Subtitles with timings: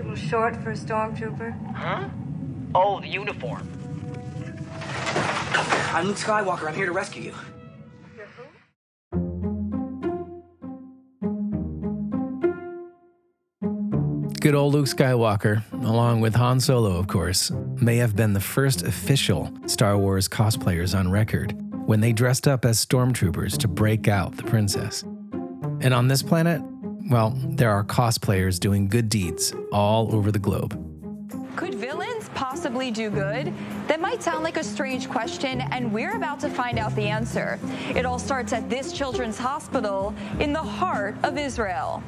[0.00, 1.74] a little short for a stormtrooper.
[1.74, 2.08] Huh?
[2.74, 3.68] Oh, the uniform.
[5.92, 6.68] I'm Luke Skywalker.
[6.68, 7.34] I'm here to rescue you.
[14.40, 17.50] Good old Luke Skywalker, along with Han Solo, of course,
[17.82, 21.54] may have been the first official Star Wars cosplayers on record
[21.86, 25.02] when they dressed up as stormtroopers to break out the princess.
[25.82, 26.62] And on this planet,
[27.10, 30.86] well, there are cosplayers doing good deeds all over the globe.
[31.56, 33.52] Could villains possibly do good?
[33.88, 37.58] That might sound like a strange question, and we're about to find out the answer.
[37.94, 42.02] It all starts at this children's hospital in the heart of Israel.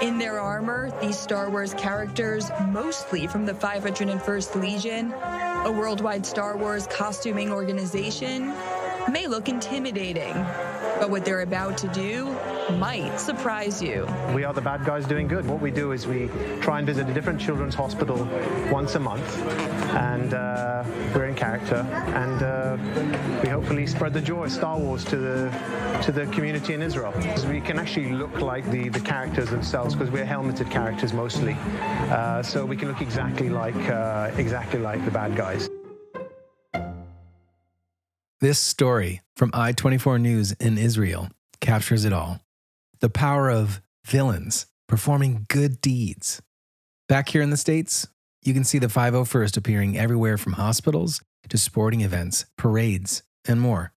[0.00, 6.56] In their armor, these Star Wars characters, mostly from the 501st Legion, a worldwide Star
[6.56, 8.52] Wars costuming organization,
[9.10, 10.32] may look intimidating.
[10.98, 12.36] But what they're about to do
[12.70, 14.06] might surprise you.
[14.34, 15.46] We are the bad guys doing good.
[15.46, 16.28] What we do is we
[16.60, 18.28] try and visit a different children's hospital
[18.70, 19.38] once a month,
[19.94, 25.04] and uh, we're in character, and uh, we hopefully spread the joy of Star Wars
[25.06, 27.12] to the to the community in Israel.
[27.48, 31.56] We can actually look like the, the characters themselves because we're helmeted characters mostly,
[32.10, 35.68] uh, so we can look exactly like uh, exactly like the bad guys.
[38.40, 41.28] This story from I 24 News in Israel
[41.60, 42.40] captures it all
[43.02, 46.40] the power of villains performing good deeds.
[47.08, 48.06] Back here in the States,
[48.42, 53.92] you can see the 501st appearing everywhere from hospitals to sporting events, parades, and more.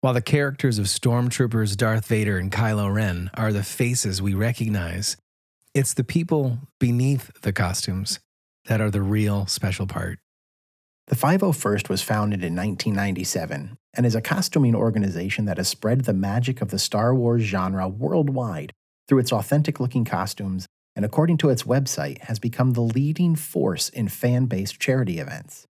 [0.00, 5.16] While the characters of Stormtroopers Darth Vader and Kylo Ren are the faces we recognize,
[5.74, 8.18] it's the people beneath the costumes
[8.64, 10.18] that are the real special part.
[11.12, 16.14] The 501st was founded in 1997 and is a costuming organization that has spread the
[16.14, 18.72] magic of the Star Wars genre worldwide
[19.06, 23.90] through its authentic looking costumes and, according to its website, has become the leading force
[23.90, 25.66] in fan based charity events.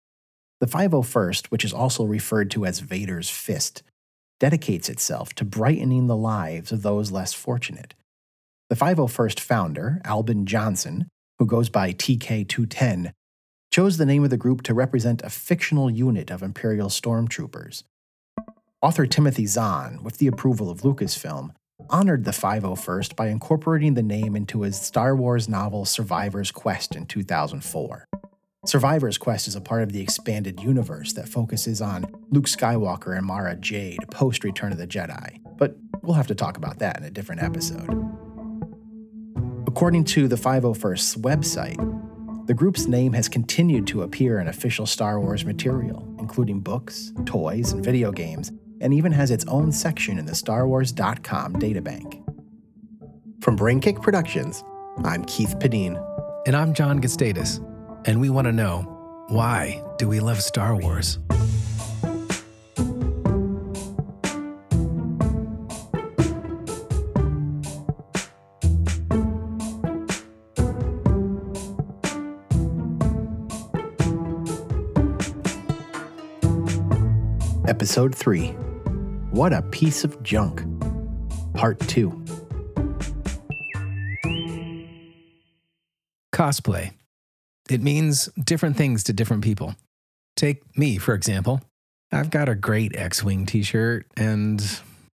[0.59, 3.81] The 501st, which is also referred to as Vader's Fist,
[4.39, 7.95] dedicates itself to brightening the lives of those less fortunate.
[8.69, 11.07] The 501st founder, Albin Johnson,
[11.39, 13.13] who goes by TK210,
[13.71, 17.83] chose the name of the group to represent a fictional unit of Imperial stormtroopers.
[18.81, 21.51] Author Timothy Zahn, with the approval of Lucasfilm,
[21.89, 27.05] honored the 501st by incorporating the name into his Star Wars novel Survivor's Quest in
[27.05, 28.05] 2004.
[28.65, 33.25] Survivor's Quest is a part of the expanded universe that focuses on Luke Skywalker and
[33.25, 37.03] Mara Jade post Return of the Jedi, but we'll have to talk about that in
[37.03, 37.89] a different episode.
[39.65, 42.00] According to the 501st's website,
[42.45, 47.71] the group's name has continued to appear in official Star Wars material, including books, toys,
[47.71, 52.23] and video games, and even has its own section in the StarWars.com databank.
[53.41, 54.63] From Brainkick Productions,
[55.03, 56.03] I'm Keith Padine.
[56.47, 57.59] And I'm Jon Gustatus.
[58.05, 61.19] And we want to know why do we love Star Wars?
[77.81, 78.49] Episode 3
[79.31, 80.63] What a Piece of Junk.
[81.55, 82.11] Part 2
[86.31, 86.93] Cosplay.
[87.71, 89.73] It means different things to different people.
[90.35, 91.59] Take me, for example.
[92.11, 94.63] I've got a great X Wing t shirt, and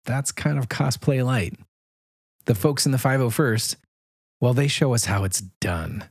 [0.05, 1.55] that's kind of cosplay light.
[2.47, 3.77] The folks in the 501st,
[4.41, 6.09] well, they show us how it's done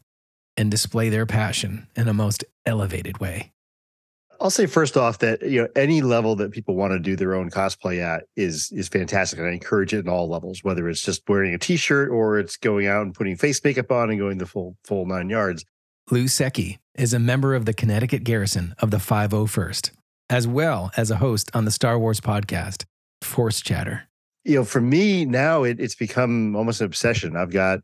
[0.55, 3.51] and display their passion in a most elevated way.
[4.39, 7.35] I'll say first off that you know any level that people want to do their
[7.35, 10.63] own cosplay at is is fantastic, and I encourage it in all levels.
[10.63, 14.09] Whether it's just wearing a T-shirt or it's going out and putting face makeup on
[14.09, 15.65] and going the full full nine yards.
[16.11, 19.91] Lou Secki is a member of the Connecticut Garrison of the 501st,
[20.29, 22.85] as well as a host on the Star Wars podcast,
[23.21, 24.03] Force Chatter.
[24.43, 27.35] You know, for me now, it, it's become almost an obsession.
[27.35, 27.79] I've got,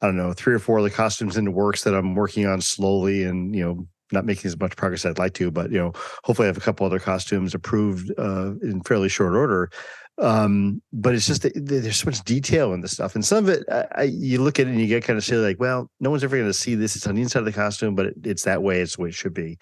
[0.00, 2.46] I don't know, three or four of the costumes in the works that I'm working
[2.46, 5.70] on slowly, and you know, not making as much progress as I'd like to, but
[5.70, 5.92] you know,
[6.24, 9.70] hopefully I have a couple other costumes approved uh, in fairly short order.
[10.18, 13.64] Um, but it's just there's so much detail in the stuff, and some of it
[13.70, 16.10] I, I, you look at it and you get kind of silly, like, well, no
[16.10, 16.94] one's ever going to see this.
[16.94, 18.80] It's on the inside of the costume, but it, it's that way.
[18.80, 19.58] It's the way it should be.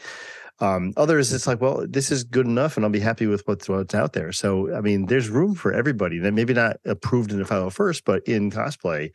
[0.60, 3.68] Um, others, it's like, well, this is good enough, and I'll be happy with what's
[3.68, 4.32] what's out there.
[4.32, 6.18] So, I mean, there's room for everybody.
[6.18, 9.14] That maybe not approved in the final first, but in cosplay,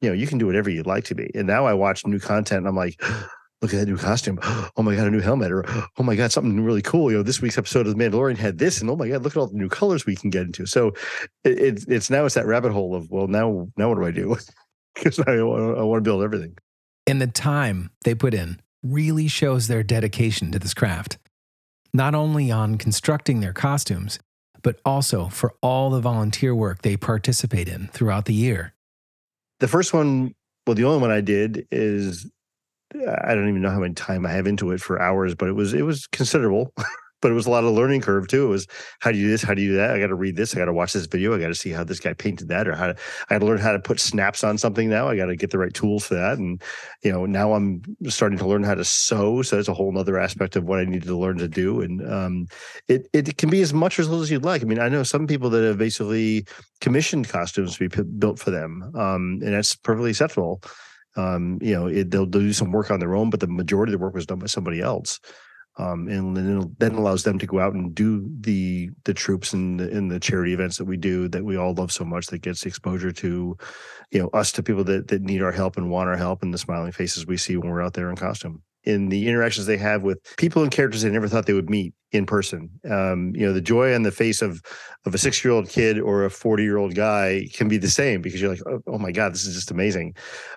[0.00, 1.30] you know, you can do whatever you'd like to be.
[1.34, 2.98] And now I watch new content, and I'm like
[3.60, 4.38] look at that new costume.
[4.42, 5.50] Oh my God, a new helmet.
[5.50, 7.10] Or, oh my God, something really cool.
[7.10, 8.80] You know, this week's episode of The Mandalorian had this.
[8.80, 10.66] And oh my God, look at all the new colors we can get into.
[10.66, 10.88] So
[11.44, 14.10] it, it's, it's now it's that rabbit hole of, well, now, now what do I
[14.10, 14.36] do?
[14.94, 16.56] because I, I want to build everything.
[17.06, 21.18] And the time they put in really shows their dedication to this craft,
[21.92, 24.18] not only on constructing their costumes,
[24.62, 28.74] but also for all the volunteer work they participate in throughout the year.
[29.60, 30.34] The first one,
[30.66, 32.30] well, the only one I did is
[32.94, 35.52] I don't even know how much time I have into it for hours, but it
[35.52, 36.72] was it was considerable.
[37.20, 38.46] but it was a lot of learning curve too.
[38.46, 38.66] It was
[39.00, 39.42] how do you do this?
[39.42, 39.90] How do you do that?
[39.90, 40.54] I got to read this.
[40.54, 41.34] I got to watch this video.
[41.34, 42.96] I got to see how this guy painted that, or how to,
[43.28, 45.08] I got to learn how to put snaps on something now.
[45.08, 46.38] I got to get the right tools for that.
[46.38, 46.62] And
[47.02, 49.42] you know, now I'm starting to learn how to sew.
[49.42, 51.80] So that's a whole other aspect of what I needed to learn to do.
[51.80, 52.46] And um,
[52.86, 54.62] it it can be as much or as little as you'd like.
[54.62, 56.46] I mean, I know some people that have basically
[56.80, 60.62] commissioned costumes to be p- built for them, um, and that's perfectly acceptable.
[61.18, 63.92] Um, you know, it, they'll, they'll do some work on their own, but the majority
[63.92, 65.18] of the work was done by somebody else.
[65.76, 69.78] Um, and then then allows them to go out and do the the troops and
[69.78, 72.42] the, and the charity events that we do that we all love so much that
[72.42, 73.56] gets exposure to
[74.10, 76.52] you know us to people that that need our help and want our help and
[76.52, 79.76] the smiling faces we see when we're out there in costume in the interactions they
[79.76, 82.70] have with people and characters they never thought they would meet in person.
[82.90, 84.62] Um, you know, the joy on the face of
[85.04, 87.90] of a six year old kid or a forty year old guy can be the
[87.90, 90.14] same because you're like, oh, oh, my god, this is just amazing.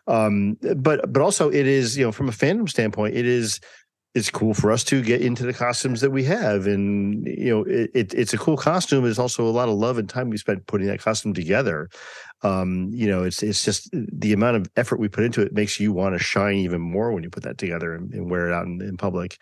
[0.07, 3.59] Um, but but also it is you know from a fandom standpoint, it is
[4.13, 6.67] it's cool for us to get into the costumes that we have.
[6.67, 9.97] And you know it, it, it's a cool costume it's also a lot of love
[9.97, 11.89] and time we spent putting that costume together.
[12.43, 15.79] Um, you know it's it's just the amount of effort we put into it makes
[15.79, 18.53] you want to shine even more when you put that together and, and wear it
[18.53, 19.37] out in, in public.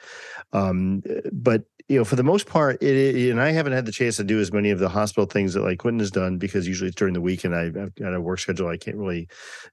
[0.54, 3.92] Um, but you know, for the most part, it, it, and I haven't had the
[3.92, 6.68] chance to do as many of the hospital things that like Quentin has done because
[6.68, 8.68] usually it's during the week and I've, I've got a work schedule.
[8.68, 9.28] I can't really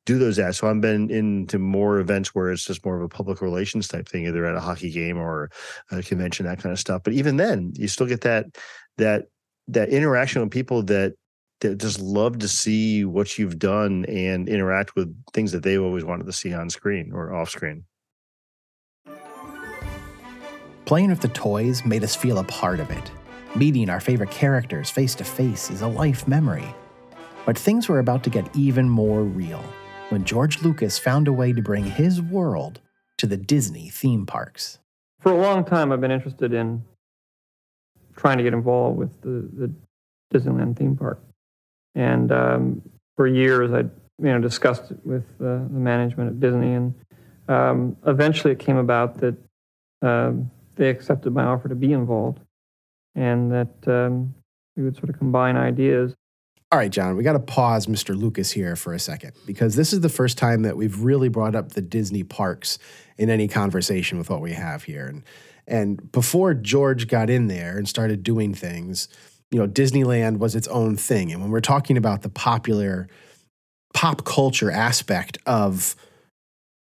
[0.07, 0.55] do those at.
[0.55, 4.09] So I've been into more events where it's just more of a public relations type
[4.09, 5.51] thing, either at a hockey game or
[5.91, 7.03] a convention, that kind of stuff.
[7.05, 8.47] But even then, you still get that
[8.97, 9.27] that
[9.69, 11.13] that interaction with people that
[11.61, 16.05] that just love to see what you've done and interact with things that they've always
[16.05, 17.85] wanted to see on screen or off screen.
[20.87, 23.11] Playing with the toys made us feel a part of it.
[23.57, 26.73] Meeting our favorite characters face to face is a life memory.
[27.45, 29.65] But things were about to get even more real
[30.11, 32.81] when George Lucas found a way to bring his world
[33.19, 34.79] to the Disney theme parks.
[35.19, 36.85] For a long time, I've been interested in
[38.15, 39.73] trying to get involved with the, the
[40.33, 41.21] Disneyland theme park.
[41.97, 42.83] And um,
[43.17, 46.95] for years, I you know discussed it with uh, the management at Disney, and
[47.49, 49.35] um, eventually it came about that
[50.03, 52.41] um, they accepted my offer to be involved
[53.15, 54.35] and that um,
[54.77, 56.15] we would sort of combine ideas.
[56.73, 58.17] All right, Jon, we got to pause Mr.
[58.17, 61.55] Lucas here for a second because this is the first time that we've really brought
[61.55, 62.79] up the Disney parks
[63.17, 65.07] in any conversation with what we have here.
[65.07, 65.23] And,
[65.67, 69.09] and before George got in there and started doing things,
[69.51, 71.33] you know, Disneyland was its own thing.
[71.33, 73.09] And when we're talking about the popular
[73.95, 75.95] pop culture aspect of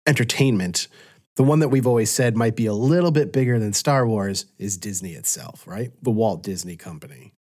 [0.05, 0.87] entertainment,
[1.35, 4.45] the one that we've always said might be a little bit bigger than Star Wars
[4.57, 5.91] is Disney itself, right?
[6.01, 7.33] The Walt Disney Company.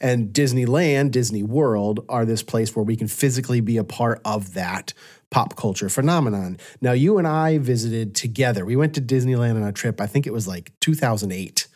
[0.00, 4.54] And Disneyland, Disney World are this place where we can physically be a part of
[4.54, 4.92] that
[5.30, 6.58] pop culture phenomenon.
[6.80, 8.64] Now, you and I visited together.
[8.64, 11.68] We went to Disneyland on a trip, I think it was like 2008.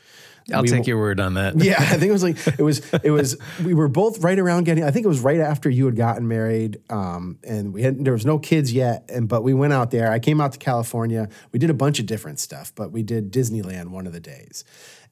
[0.52, 1.60] I'll we, take your word on that.
[1.62, 4.64] Yeah, I think it was like it was it was we were both right around
[4.64, 4.84] getting.
[4.84, 8.12] I think it was right after you had gotten married, um, and we had there
[8.12, 10.10] was no kids yet, and but we went out there.
[10.10, 11.28] I came out to California.
[11.52, 14.64] We did a bunch of different stuff, but we did Disneyland one of the days,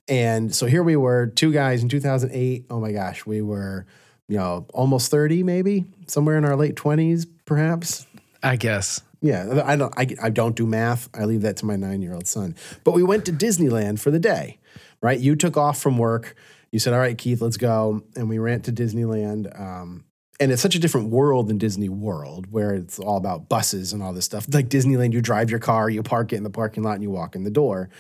[0.08, 2.66] and so here we were, two guys in 2008.
[2.70, 3.86] Oh my gosh, we were
[4.28, 8.06] you know almost 30, maybe somewhere in our late 20s, perhaps.
[8.42, 9.00] I guess.
[9.20, 9.92] Yeah, I don't.
[9.96, 11.08] I, I don't do math.
[11.14, 12.54] I leave that to my nine year old son.
[12.84, 14.58] But we went to Disneyland for the day
[15.04, 15.20] right?
[15.20, 16.34] You took off from work.
[16.72, 19.60] You said, "All right, Keith, let's go," and we ran to Disneyland.
[19.60, 20.04] Um,
[20.40, 24.02] and it's such a different world than Disney World, where it's all about buses and
[24.02, 24.46] all this stuff.
[24.52, 27.10] Like Disneyland, you drive your car, you park it in the parking lot, and you
[27.10, 27.90] walk in the door.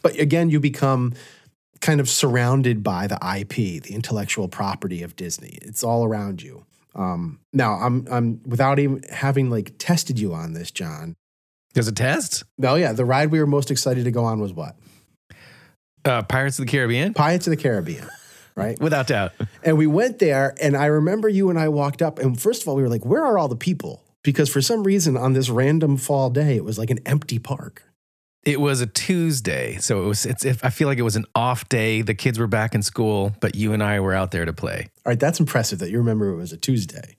[0.00, 1.12] But again, you become
[1.82, 5.58] kind of surrounded by the IP, the intellectual property of Disney.
[5.60, 6.64] It's all around you.
[6.94, 11.16] Um, now, I'm I'm without even having like tested you on this, Jon.
[11.74, 12.44] There's a test.
[12.56, 12.94] No, yeah.
[12.94, 14.76] The ride we were most excited to go on was what?
[16.06, 17.14] Uh, Pirates of the Caribbean?
[17.14, 18.08] Pirates of the Caribbean,
[18.54, 18.80] right?
[18.80, 19.32] Without doubt.
[19.64, 22.68] And we went there, and I remember you and I walked up, and first of
[22.68, 24.04] all, we were like, where are all the people?
[24.22, 27.82] Because for some reason, on this random fall day, it was like an empty park.
[28.44, 30.24] It was a Tuesday, so it was.
[30.24, 30.44] It's.
[30.44, 32.02] If I feel like it was an off day.
[32.02, 34.88] The kids were back in school, but you and I were out there to play.
[35.04, 37.16] All right, that's impressive that you remember it was a Tuesday.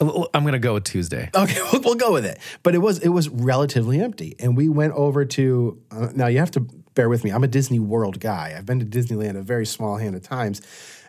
[0.00, 1.30] I'm going to go with Tuesday.
[1.34, 2.38] Okay, we'll, we'll, go with it.
[2.62, 5.80] But it was it was relatively empty, and we went over to.
[5.90, 6.66] Uh, now you have to
[6.96, 7.30] bear with me.
[7.30, 8.54] I'm a Disney World guy.
[8.56, 10.60] I've been to Disneyland a very small hand of times.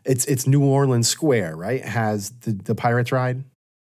[0.06, 1.84] It's it's New Orleans Square, right?
[1.84, 3.44] Has the the Pirates ride.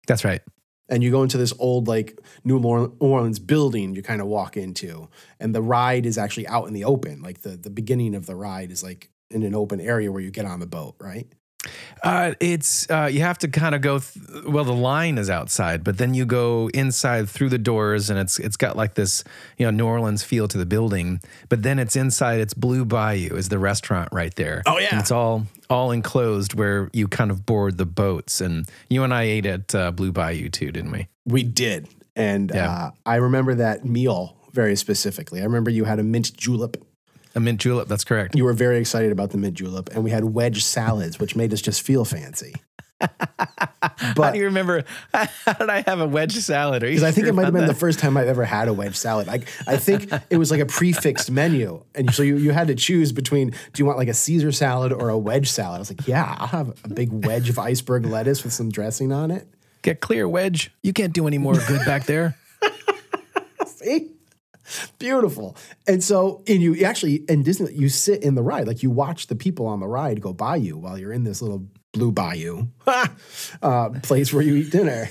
[0.05, 0.41] That's right.
[0.87, 2.59] And you go into this old like New
[2.99, 5.09] Orleans building you kind of walk into,
[5.39, 7.23] and the ride is actually out in the open.
[7.23, 10.29] Like the the beginning of the ride is like in an open area where you
[10.29, 11.27] get on the boat, right?
[12.03, 13.99] Uh, it's uh, you have to kind of go.
[13.99, 18.19] Th- well, the line is outside, but then you go inside through the doors, and
[18.19, 19.23] it's it's got like this
[19.57, 21.19] you know New Orleans feel to the building.
[21.49, 22.39] But then it's inside.
[22.41, 24.61] It's Blue Bayou is the restaurant right there.
[24.65, 24.89] Oh, yeah.
[24.91, 28.39] and it's all all enclosed where you kind of board the boats.
[28.39, 31.07] And you and I ate at uh, Blue Bayou too, didn't we?
[31.25, 31.87] We did.
[32.15, 32.71] And Yeah.
[32.71, 35.41] uh, I remember that meal very specifically.
[35.41, 36.77] I remember you had a mint julep.
[37.35, 37.87] A mint julep.
[37.87, 38.35] That's correct.
[38.35, 41.53] You were very excited about the mint julep, and we had wedge salads, which made
[41.53, 42.55] us just feel fancy.
[42.99, 44.83] but How do you remember?
[45.13, 46.81] How did I have a wedge salad?
[46.81, 48.95] Because I think it might have been the first time I've ever had a wedge
[48.95, 49.27] salad.
[49.27, 51.83] I, I think it was like a prefixed menu.
[51.93, 54.93] And so you, you had to choose between do you want like a Caesar salad
[54.93, 55.75] or a wedge salad?
[55.75, 59.11] I was like, yeah, I'll have a big wedge of iceberg lettuce with some dressing
[59.11, 59.45] on it.
[59.81, 60.71] Get clear, wedge.
[60.81, 62.37] You can't do any more good back there.
[64.99, 65.55] Beautiful.
[65.87, 69.27] And so, and you actually, in Disney, you sit in the ride, like you watch
[69.27, 72.67] the people on the ride go by you while you're in this little blue bayou
[73.61, 75.09] uh, place where you eat dinner.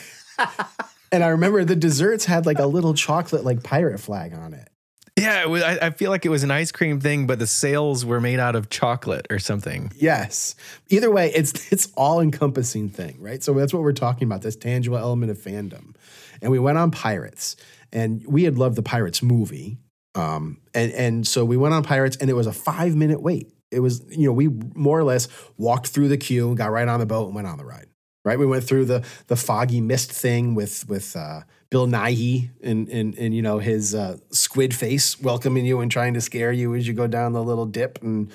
[1.12, 4.68] and I remember the desserts had like a little chocolate, like pirate flag on it.
[5.16, 7.46] Yeah, it was, I, I feel like it was an ice cream thing, but the
[7.46, 9.92] sails were made out of chocolate or something.
[9.94, 10.56] Yes.
[10.88, 13.40] Either way, it's it's all encompassing thing, right?
[13.40, 15.94] So that's what we're talking about, this tangible element of fandom.
[16.42, 17.54] And we went on Pirates,
[17.94, 19.78] and we had loved the Pirates movie.
[20.14, 23.52] Um, and and so we went on Pirates, and it was a five minute wait.
[23.70, 26.86] It was, you know, we more or less walked through the queue and got right
[26.86, 27.86] on the boat and went on the ride.
[28.24, 28.38] Right.
[28.38, 33.14] We went through the the foggy mist thing with with uh Bill Nighy and and
[33.18, 36.86] and you know his uh, squid face welcoming you and trying to scare you as
[36.86, 38.30] you go down the little dip and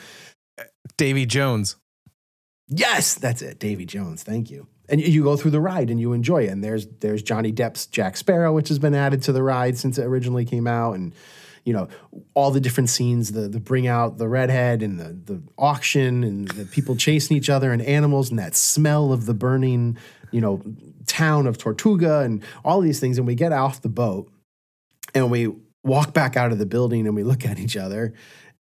[0.98, 1.76] Davy Jones.
[2.68, 3.58] Yes, that's it.
[3.58, 4.22] Davy Jones.
[4.22, 4.68] Thank you.
[4.90, 6.50] And you go through the ride and you enjoy it.
[6.50, 9.98] And there's there's Johnny Depp's Jack Sparrow, which has been added to the ride since
[9.98, 11.14] it originally came out, and
[11.64, 11.88] you know
[12.34, 16.48] all the different scenes, the the bring out the redhead and the the auction and
[16.50, 19.98] the people chasing each other and animals and that smell of the burning,
[20.32, 20.62] you know,
[21.06, 23.18] town of Tortuga and all these things.
[23.18, 24.32] And we get off the boat
[25.14, 25.54] and we
[25.84, 28.14] walk back out of the building and we look at each other,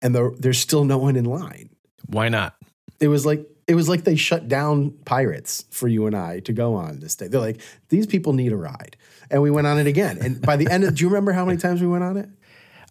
[0.01, 1.69] and the, there's still no one in line
[2.07, 2.55] Why not?
[2.99, 6.53] it was like it was like they shut down pirates for you and I to
[6.53, 7.27] go on this day.
[7.27, 8.97] They're like, these people need a ride.
[9.29, 10.17] And we went on it again.
[10.21, 12.29] And by the end of do you remember how many times we went on it?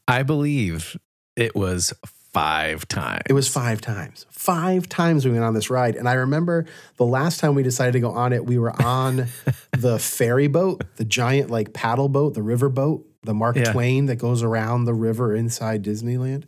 [0.08, 0.96] I believe
[1.36, 1.92] it was
[2.32, 3.22] five times.
[3.28, 4.26] It was five times.
[4.30, 5.96] Five times we went on this ride.
[5.96, 9.28] And I remember the last time we decided to go on it, we were on
[9.72, 13.72] the ferry boat, the giant like paddle boat, the river boat, the Mark Yeah.
[13.72, 16.44] Twain that goes around the river inside Disneyland.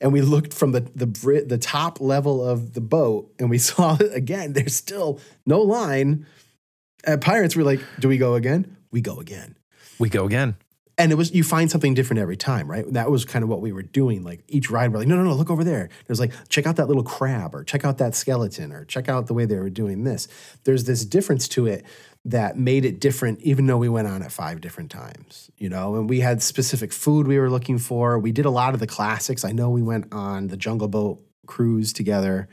[0.00, 3.58] And we looked from the the bri- the top level of the boat, and we
[3.70, 4.52] saw again.
[4.52, 6.26] There's still no line.
[7.04, 8.76] At Pirates, we're like, "Do we go again?
[8.90, 9.56] We go again."
[9.98, 10.56] We go again.
[10.98, 12.90] And it was you find something different every time, right?
[12.92, 14.22] That was kind of what we were doing.
[14.22, 15.90] Like each ride, we're like, no, no, no, look over there.
[16.06, 19.26] There's like, check out that little crab, or check out that skeleton, or check out
[19.26, 20.26] the way they were doing this.
[20.64, 21.84] There's this difference to it
[22.26, 25.94] that made it different, even though we went on it five different times, you know.
[25.94, 28.18] And we had specific food we were looking for.
[28.18, 29.44] We did a lot of the classics.
[29.44, 32.48] I know we went on the Jungle Boat cruise together.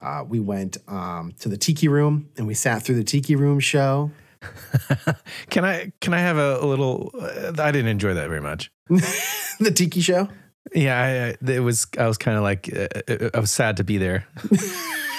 [0.00, 3.60] Uh, we went um, to the Tiki Room and we sat through the Tiki Room
[3.60, 4.10] show.
[5.50, 7.10] Can I can I have a, a little?
[7.12, 8.72] Uh, I didn't enjoy that very much.
[8.88, 10.30] the Tiki show.
[10.74, 11.86] Yeah, I, I, it was.
[11.98, 14.26] I was kind of like uh, uh, I was sad to be there.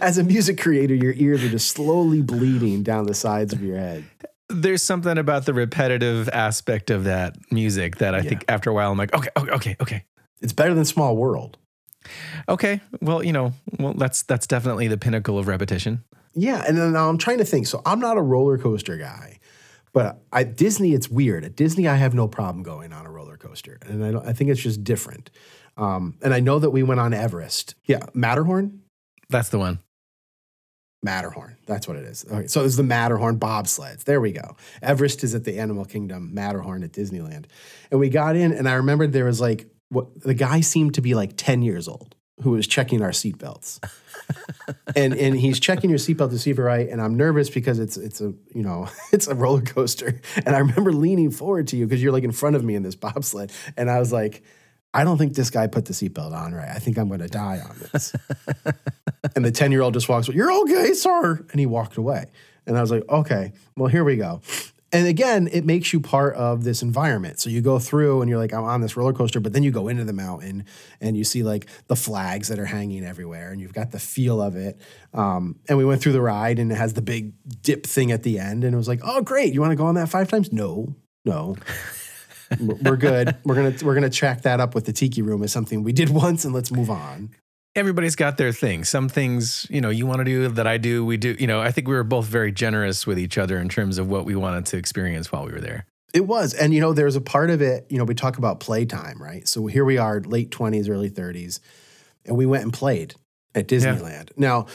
[0.00, 3.76] As a music creator, your ears are just slowly bleeding down the sides of your
[3.76, 4.04] head.
[4.48, 8.90] There's something about the repetitive aspect of that music that I think after a while
[8.90, 10.04] I'm like, okay, okay, okay, okay,
[10.40, 11.58] It's better than Small World.
[12.48, 12.80] okay.
[13.02, 16.04] Well, you know, well that's that's definitely the pinnacle of repetition.
[16.34, 17.66] Yeah, and then now I'm trying to think.
[17.66, 19.38] So I'm not a roller coaster guy,
[19.92, 21.44] but at Disney, it's weird.
[21.44, 24.32] At Disney, I have no problem going on a roller coaster, and I, don't, I
[24.32, 25.30] think it's just different.
[25.76, 27.74] Um, and I know that we went on Everest.
[27.84, 28.82] Yeah, Matterhorn.
[29.30, 29.80] That's the one.
[31.02, 31.56] Matterhorn.
[31.66, 32.26] That's what it is.
[32.30, 34.04] Okay, so it's the Matterhorn bobsleds.
[34.04, 34.56] There we go.
[34.82, 37.44] Everest is at the Animal Kingdom, Matterhorn at Disneyland.
[37.90, 41.00] And we got in, and I remembered there was like, what the guy seemed to
[41.00, 43.80] be like 10 years old who was checking our seatbelts.
[44.96, 46.88] and and he's checking your seatbelt to see if you're right.
[46.88, 50.20] And I'm nervous because it's it's a you know it's a roller coaster.
[50.36, 52.82] And I remember leaning forward to you because you're like in front of me in
[52.82, 53.52] this bobsled.
[53.76, 54.42] And I was like,
[54.94, 56.68] I don't think this guy put the seatbelt on right.
[56.68, 58.14] I think I'm going to die on this.
[59.36, 61.44] and the 10 year old just walks, You're okay, sir.
[61.50, 62.26] And he walked away.
[62.66, 64.40] And I was like, Okay, well, here we go.
[64.92, 67.38] and again, it makes you part of this environment.
[67.38, 69.70] So you go through and you're like, I'm on this roller coaster, but then you
[69.70, 70.64] go into the mountain
[71.02, 74.40] and you see like the flags that are hanging everywhere and you've got the feel
[74.40, 74.80] of it.
[75.12, 78.22] Um, and we went through the ride and it has the big dip thing at
[78.22, 78.64] the end.
[78.64, 79.52] And it was like, oh, great.
[79.52, 80.50] You want to go on that five times?
[80.50, 81.56] No, no.
[82.82, 83.36] we're good.
[83.44, 86.10] We're gonna we're gonna track that up with the tiki room as something we did
[86.10, 87.30] once, and let's move on
[87.78, 88.84] everybody's got their thing.
[88.84, 91.36] Some things, you know, you want to do that I do, we do.
[91.38, 94.08] You know, I think we were both very generous with each other in terms of
[94.08, 95.86] what we wanted to experience while we were there.
[96.12, 96.54] It was.
[96.54, 99.46] And, you know, there's a part of it, you know, we talk about playtime, right?
[99.46, 101.60] So here we are, late 20s, early 30s,
[102.24, 103.14] and we went and played
[103.54, 104.30] at Disneyland.
[104.30, 104.34] Yeah.
[104.36, 104.66] Now,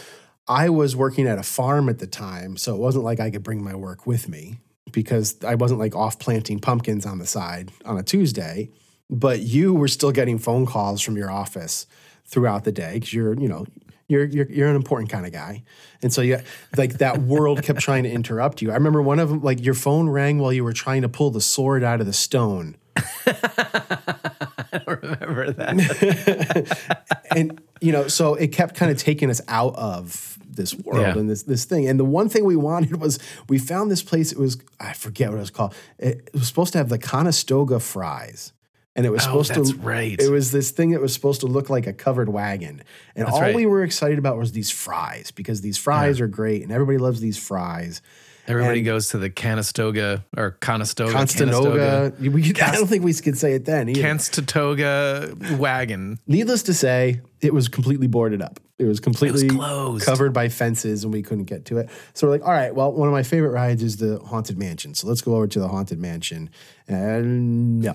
[0.47, 3.43] I was working at a farm at the time, so it wasn't like I could
[3.43, 4.59] bring my work with me
[4.93, 8.69] because I wasn't like off planting pumpkins on the side on a Tuesday.
[9.09, 11.85] But you were still getting phone calls from your office
[12.25, 13.65] throughout the day because you're, you know,
[14.07, 15.63] you're, you're you're an important kind of guy,
[16.01, 16.39] and so you
[16.77, 18.71] like that world kept trying to interrupt you.
[18.71, 21.31] I remember one of them, like your phone rang while you were trying to pull
[21.31, 22.75] the sword out of the stone.
[23.25, 27.17] I don't remember that.
[27.35, 31.17] and you know, so it kept kind of taking us out of this world yeah.
[31.17, 31.88] and this this thing.
[31.88, 33.19] And the one thing we wanted was
[33.50, 34.31] we found this place.
[34.31, 35.75] It was I forget what it was called.
[36.00, 38.53] It, was supposed to have the Conestoga fries
[38.95, 40.19] and it was oh, supposed to right.
[40.19, 42.83] it was this thing that was supposed to look like a covered wagon
[43.15, 43.55] and that's all right.
[43.55, 46.25] we were excited about was these fries because these fries yeah.
[46.25, 48.01] are great and everybody loves these fries
[48.48, 53.38] everybody and goes to the Conestoga or Conestoga Constanoga we, I don't think we could
[53.38, 58.99] say it then Constatoga wagon needless to say it was completely boarded up it was
[58.99, 62.43] completely it was covered by fences and we couldn't get to it so we're like
[62.43, 65.35] all right well one of my favorite rides is the haunted mansion so let's go
[65.35, 66.49] over to the haunted mansion
[66.87, 67.93] and no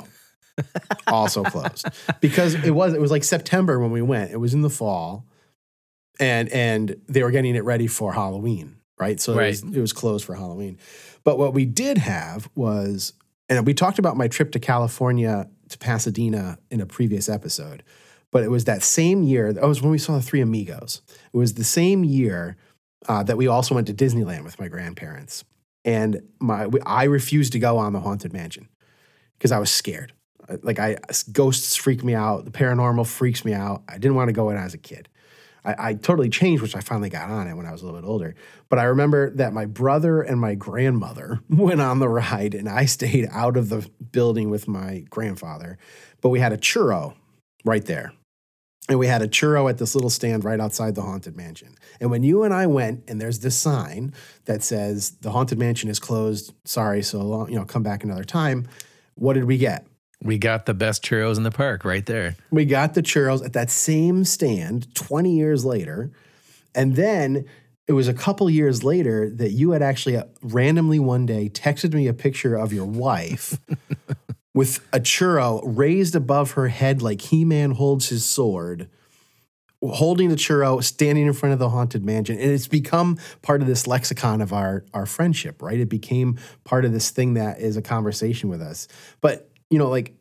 [1.07, 1.87] also closed
[2.21, 4.31] because it was it was like September when we went.
[4.31, 5.27] It was in the fall,
[6.19, 9.21] and and they were getting it ready for Halloween, right?
[9.21, 9.47] So right.
[9.47, 10.79] It, was, it was closed for Halloween.
[11.25, 13.13] But what we did have was,
[13.49, 17.83] and we talked about my trip to California to Pasadena in a previous episode,
[18.31, 19.53] but it was that same year.
[19.53, 21.03] That was when we saw the Three Amigos.
[21.33, 22.57] It was the same year
[23.09, 25.45] uh, that we also went to Disneyland with my grandparents,
[25.85, 28.69] and my I refused to go on the Haunted Mansion
[29.39, 30.13] because I was scared
[30.63, 30.97] like I
[31.33, 32.45] ghosts freak me out.
[32.45, 33.83] The paranormal freaks me out.
[33.89, 35.09] I didn't want to go in as a kid.
[35.65, 38.01] I, I, totally changed, which I finally got on it when I was a little
[38.01, 38.35] bit older.
[38.69, 42.87] But I remember that my brother and my grandmother went on the ride, and I
[42.87, 45.77] stayed out of the building with my grandfather.
[46.21, 47.15] But we had a churro
[47.65, 48.13] right there.
[48.89, 51.77] And we had a churro at this little stand right outside the Haunted Mansion.
[52.01, 54.15] And when you and I went, and there's this sign
[54.47, 56.55] that says the Haunted Mansion is closed.
[56.65, 58.67] Sorry, so long, you know, come back another time.
[59.15, 59.87] What did we get?
[60.23, 62.37] We got the best churros in the park right there.
[62.51, 66.11] We got the churros at that same stand 20 years later.
[66.75, 67.45] And then
[67.87, 71.95] it was a couple years later that you had actually uh, randomly one day texted
[71.95, 73.59] me a picture of your wife
[74.59, 78.89] with a churro raised above her head like He Man holds his sword,
[79.81, 82.37] holding the churro, standing in front of the haunted mansion.
[82.41, 85.79] And it's become part of this lexicon of our, our friendship, right?
[85.79, 88.89] It became part of this thing that is a conversation with us.
[89.21, 90.17] But you know, like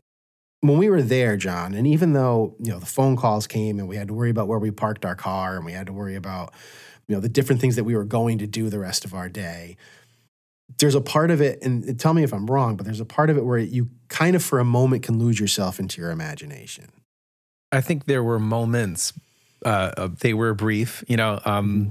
[0.62, 3.88] when we were there, Jon, and even though, you know, the phone calls came and
[3.88, 6.14] we had to worry about where we parked our car and we had to worry
[6.14, 6.54] about,
[7.08, 9.30] you know, the different things that we were going to do the rest of our
[9.30, 9.78] day,
[10.80, 13.30] there's a part of it, and tell me if I'm wrong, but there's a part
[13.30, 16.92] of it where you kind of for a moment can lose yourself into your imagination.
[17.72, 19.14] I think there were moments,
[19.66, 21.90] uh, they were brief, you know, um, mm-hmm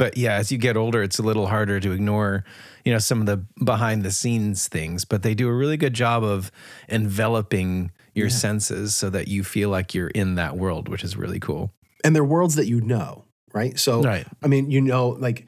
[0.00, 2.42] but yeah, as you get older, it's a little harder to ignore,
[2.86, 5.04] you know, some of the behind the scenes things.
[5.04, 6.50] But they do a really good job of
[6.88, 8.34] enveloping your yeah.
[8.34, 11.74] senses so that you feel like you're in that world, which is really cool.
[12.02, 13.78] And they're worlds that you know, right?
[13.78, 14.26] So, right.
[14.42, 15.44] I mean, you know, like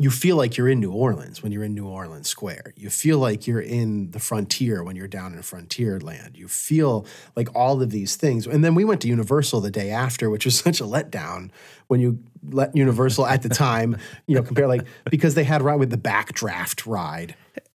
[0.00, 2.72] you feel like you're in New Orleans when you're in New Orleans Square.
[2.74, 6.38] You feel like you're in the frontier when you're down in frontier land.
[6.38, 7.04] You feel
[7.36, 8.46] like all of these things.
[8.46, 11.50] And then we went to Universal the day after, which was such a letdown
[11.88, 12.18] when you
[12.50, 15.98] let Universal at the time, you know, compare like because they had ride with the
[15.98, 17.34] backdraft ride.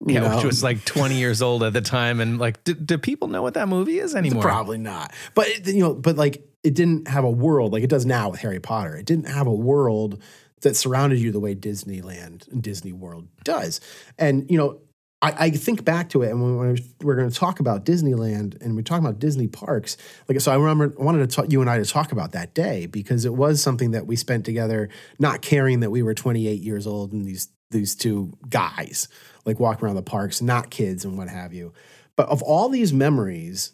[0.05, 0.35] yeah, know?
[0.35, 2.19] which was like 20 years old at the time.
[2.19, 4.43] And like, do, do people know what that movie is anymore?
[4.43, 5.11] Probably not.
[5.33, 8.41] But, you know, but like, it didn't have a world like it does now with
[8.41, 8.95] Harry Potter.
[8.95, 10.21] It didn't have a world
[10.61, 13.81] that surrounded you the way Disneyland and Disney World does.
[14.17, 14.79] And, you know,
[15.21, 18.75] I, I think back to it, and when we're going to talk about Disneyland and
[18.75, 19.97] we're talking about Disney parks,
[20.27, 22.53] like so, I remember I wanted to talk, you and I to talk about that
[22.53, 26.61] day because it was something that we spent together, not caring that we were 28
[26.61, 29.07] years old and these these two guys
[29.45, 31.71] like walking around the parks, not kids and what have you.
[32.17, 33.71] But of all these memories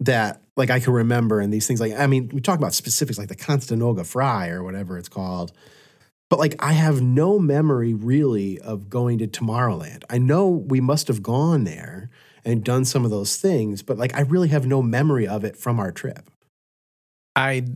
[0.00, 3.18] that like I can remember and these things, like I mean, we talk about specifics
[3.18, 5.52] like the Constanoga Fry or whatever it's called
[6.30, 10.04] But like, I have no memory really of going to Tomorrowland.
[10.08, 12.08] I know we must have gone there
[12.44, 15.56] and done some of those things, but like, I really have no memory of it
[15.56, 16.30] from our trip.
[17.36, 17.66] I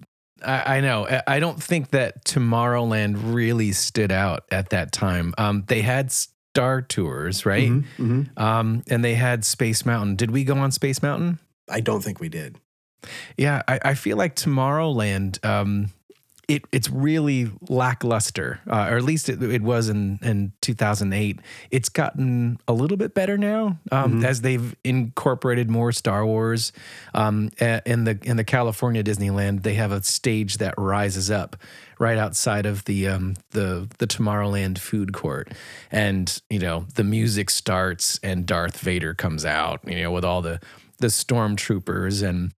[0.45, 1.07] I, I know.
[1.27, 5.33] I- don't think that Tomorrowland really stood out at that time.
[5.39, 7.71] Um, they had Star Tours, right?
[7.71, 8.41] Mhm, mhm.
[8.41, 10.17] Um, and they had Space Mountain.
[10.17, 11.39] Did we go on Space Mountain?
[11.69, 12.59] I don't think we did.
[13.37, 15.91] Yeah, I, I feel like Tomorrowland, um,
[16.49, 21.41] it it's really lackluster, uh, or at least it, it was in in 2008.
[21.71, 26.73] It's gotten a little bit better now um, as they've incorporated more Star Wars.
[27.15, 31.57] Um, in the in the California Disneyland, they have a stage that rises up
[31.99, 35.53] right outside of the um, the the Tomorrowland food court,
[35.91, 40.43] and you know the music starts and Darth Vader comes out, you know, with all
[40.43, 40.61] the
[40.99, 42.53] the stormtroopers and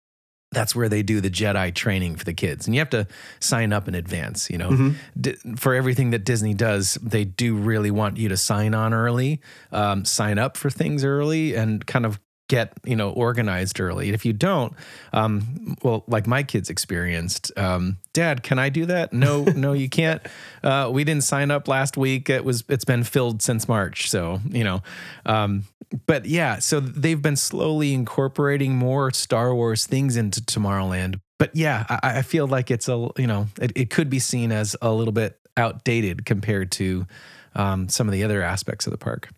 [0.56, 2.66] that's where they do the Jedi training for the kids.
[2.66, 3.06] And you have to
[3.40, 4.94] sign up in advance, you know.
[5.20, 9.42] Di- for everything that Disney does, they do really want you to sign on early,
[9.70, 14.06] um, sign up for things early, and kind of get, you know, organized early.
[14.06, 14.72] And if you don't,
[15.12, 19.12] um, well, like my kids experienced, um, Dad, can I do that?
[19.12, 20.22] No, no, you can't.
[20.62, 22.30] Uh, we didn't sign up last week.
[22.30, 24.08] It was, it's been filled since March.
[24.08, 24.82] So, you know,
[25.26, 25.64] um,
[26.06, 31.20] but yeah, so they've been slowly incorporating more Star Wars things into Tomorrowland.
[31.38, 34.52] But yeah, I, I feel like it's a you know it, it could be seen
[34.52, 37.06] as a little bit outdated compared to
[37.54, 39.28] um, some of the other aspects of the park.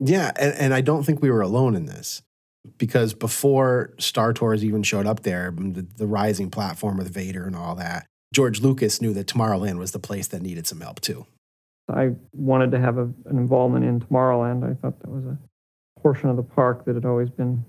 [0.00, 2.22] Yeah, and, and I don't think we were alone in this
[2.78, 7.54] because before Star Tours even showed up there, the, the rising platform with Vader and
[7.54, 11.26] all that, George Lucas knew that Tomorrowland was the place that needed some help too.
[11.88, 14.64] I wanted to have a, an involvement in Tomorrowland.
[14.64, 15.38] I thought that was a
[16.04, 17.64] portion of the park that had always been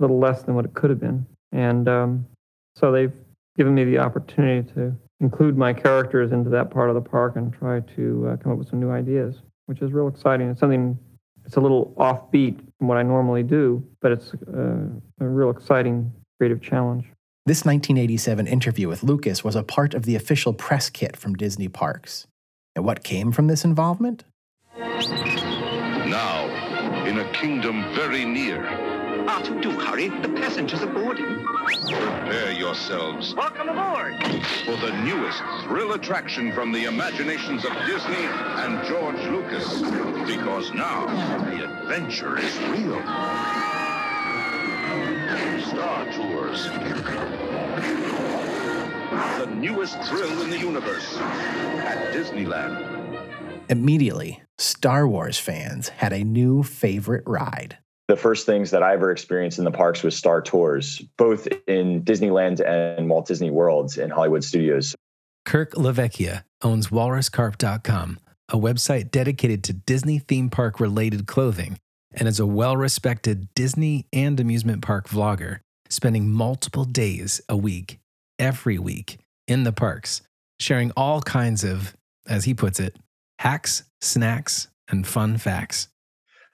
[0.00, 1.24] a little less than what it could have been.
[1.52, 2.26] And um,
[2.74, 3.12] so they've
[3.56, 7.52] given me the opportunity to include my characters into that part of the park and
[7.52, 10.50] try to uh, come up with some new ideas, which is real exciting.
[10.50, 10.98] It's something,
[11.44, 14.88] it's a little offbeat from what I normally do, but it's uh,
[15.20, 17.04] a real exciting creative challenge.
[17.46, 21.68] This 1987 interview with Lucas was a part of the official press kit from Disney
[21.68, 22.26] Parks.
[22.74, 24.24] And what came from this involvement?
[24.76, 26.65] Now,
[27.06, 28.62] in a kingdom very near,
[29.26, 30.08] R2, do hurry.
[30.08, 31.44] The passengers are boarding.
[31.44, 34.14] prepare yourselves Welcome aboard.
[34.64, 39.82] for the newest thrill attraction from the imaginations of Disney and George Lucas.
[40.26, 41.06] Because now,
[41.50, 43.00] the adventure is real.
[45.66, 46.68] Star Tours.
[49.38, 52.95] The newest thrill in the universe at Disneyland.
[53.68, 57.78] Immediately, Star Wars fans had a new favorite ride.
[58.08, 62.04] the first things that I ever experienced in the parks was Star Tours, both in
[62.04, 64.94] Disneyland and Walt Disney Worlds in Hollywood Studios.
[65.44, 71.78] Kirk LaVecchia owns walruscarp.com, a website dedicated to Disney theme park related clothing,
[72.12, 75.58] and is a well respected Disney and amusement park vlogger,
[75.90, 77.98] spending multiple days a week,
[78.38, 80.22] every week, in the parks,
[80.60, 81.96] sharing all kinds of,
[82.28, 82.96] as he puts it,
[83.38, 85.88] hacks, snacks, and fun facts.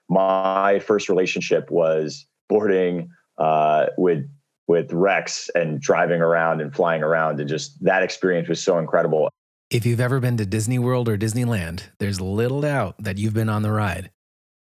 [0.09, 4.29] My first relationship was boarding uh, with
[4.67, 9.29] with Rex and driving around and flying around, and just that experience was so incredible.
[9.69, 13.49] If you've ever been to Disney World or Disneyland, there's little doubt that you've been
[13.49, 14.11] on the ride.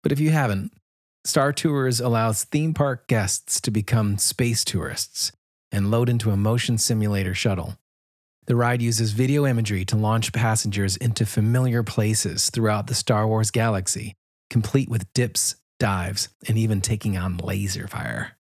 [0.03, 0.73] But if you haven't,
[1.23, 5.31] Star Tours allows theme park guests to become space tourists
[5.71, 7.77] and load into a motion simulator shuttle.
[8.47, 13.49] The ride uses video imagery to launch passengers into familiar places throughout the Star Wars
[13.49, 14.13] galaxy,
[14.51, 18.33] complete with dips, dives, and even taking on laser fire.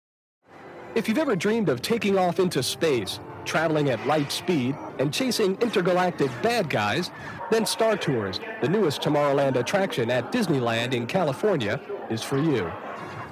[0.93, 5.57] If you've ever dreamed of taking off into space, traveling at light speed, and chasing
[5.59, 7.09] intergalactic bad guys,
[7.49, 12.71] then Star Tours, the newest Tomorrowland attraction at Disneyland in California, is for you.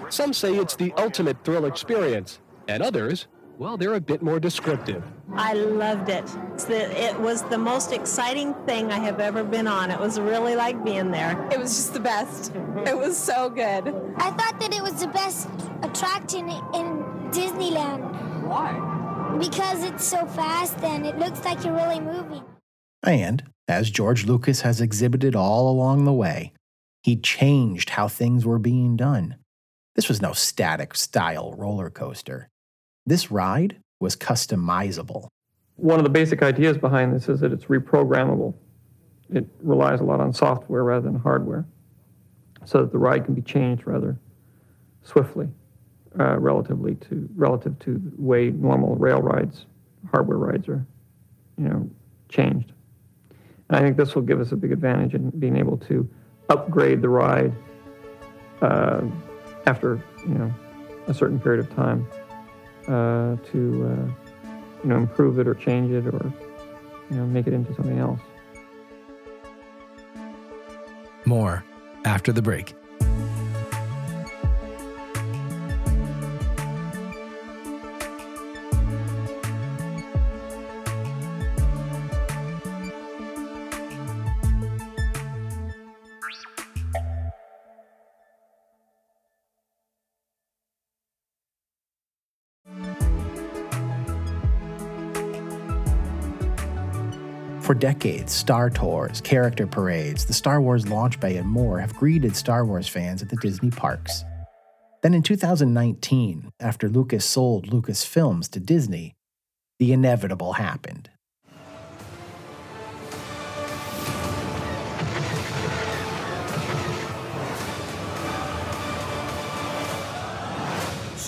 [0.09, 5.03] Some say it's the ultimate thrill experience, and others, well, they're a bit more descriptive.
[5.35, 6.25] I loved it.
[6.57, 9.91] The- It was the most exciting thing I have ever been on.
[9.91, 11.47] It was really like being there.
[11.51, 12.51] It was just the best.
[12.85, 13.87] It was so good.
[14.17, 15.47] I thought that it was the best
[15.81, 18.01] attraction in Disneyland.
[18.47, 19.37] Why?
[19.39, 22.43] Because it's so fast and it looks like you're really moving.
[23.03, 26.51] And, as George Lucas has exhibited all along the way,
[27.01, 29.35] he changed how things were being done.
[29.95, 32.49] This was no static style roller coaster.
[33.05, 35.27] This ride was customizable.
[35.75, 38.53] One of the basic ideas behind this is that it's reprogrammable.
[39.33, 41.65] It relies a lot on software rather than hardware,
[42.65, 44.17] so that the ride can be changed rather
[45.01, 45.49] swiftly,
[46.19, 49.65] uh, relatively to relative to the way normal rail rides,
[50.11, 50.85] hardware rides are,
[51.57, 51.89] you know,
[52.29, 52.71] changed.
[53.69, 56.07] And I think this will give us a big advantage in being able to
[56.49, 57.53] upgrade the ride
[58.61, 59.01] uh,
[59.65, 60.53] after you know
[61.07, 62.07] a certain period of time
[62.87, 64.49] uh, to uh,
[64.83, 66.33] you know improve it or change it or
[67.09, 68.19] you know make it into something else.
[71.25, 71.63] More
[72.05, 72.75] after the break.
[97.73, 102.35] For decades, Star Tours, character parades, the Star Wars launch bay, and more have greeted
[102.35, 104.23] Star Wars fans at the Disney parks.
[105.01, 109.15] Then in 2019, after Lucas sold Lucasfilms to Disney,
[109.79, 111.09] the inevitable happened.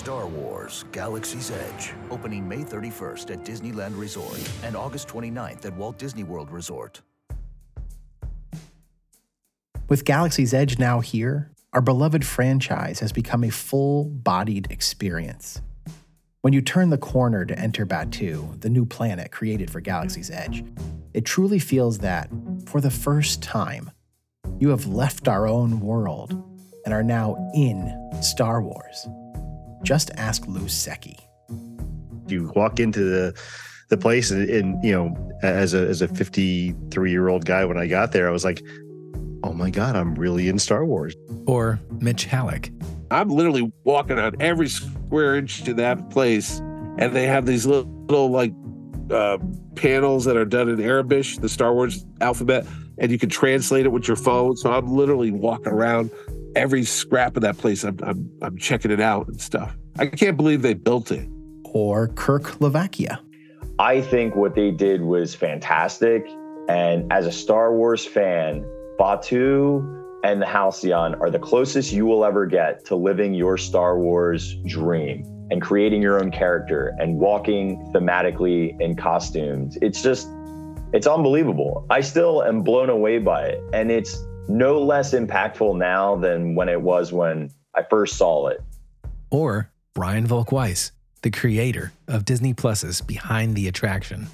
[0.06, 5.98] Star Wars Galaxy's Edge, opening May 31st at Disneyland Resort and August 29th at Walt
[5.98, 7.00] Disney World Resort.
[9.88, 15.60] With Galaxy's Edge now here, our beloved franchise has become a full bodied experience.
[16.40, 20.64] When you turn the corner to enter Batuu, the new planet created for Galaxy's Edge,
[21.14, 22.30] it truly feels that,
[22.66, 23.90] for the first time,
[24.60, 26.30] you have left our own world
[26.84, 27.92] and are now in
[28.22, 29.08] Star Wars.
[29.86, 31.16] Just ask Lou Secki.
[32.26, 33.40] You walk into the
[33.88, 37.78] the place and, and you know, as a as a 53 year old guy when
[37.78, 38.60] I got there, I was like,
[39.44, 41.14] oh my God, I'm really in Star Wars.
[41.46, 42.68] Or Mitch Hallock.
[43.12, 46.58] I'm literally walking on every square inch to that place,
[46.98, 48.52] and they have these little, little like
[49.12, 49.38] uh,
[49.76, 52.66] panels that are done in Aurebesh, the Star Wars alphabet,
[52.98, 54.56] and you can translate it with your phone.
[54.56, 56.10] So I'm literally walking around
[56.56, 57.84] every scrap of that place.
[57.84, 59.76] I'm, I'm, I'm checking it out and stuff.
[59.98, 61.28] I can't believe they built it.
[61.64, 63.20] Or Kirk LaVecchia.
[63.78, 66.26] I think what they did was fantastic.
[66.68, 68.64] And as a Star Wars fan,
[68.98, 73.98] Batuu and the Halcyon are the closest you will ever get to living your Star
[73.98, 79.76] Wars dream and creating your own character and walking thematically in costumes.
[79.82, 80.28] It's just,
[80.92, 81.86] it's unbelievable.
[81.90, 83.62] I still am blown away by it.
[83.72, 84.16] And it's
[84.48, 88.60] no less impactful now than when it was when I first saw it.
[89.30, 94.28] Or Brian Volk-Weiss, the creator of Disney Plus's Behind the Attraction.